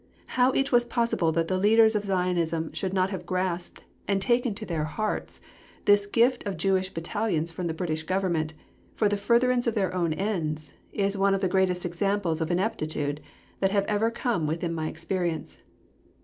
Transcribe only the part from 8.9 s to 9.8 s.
for the furtherance of